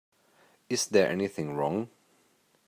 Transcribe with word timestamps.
Is 0.67 0.87
there 0.87 1.11
anything 1.11 1.53
wrong? 1.55 1.91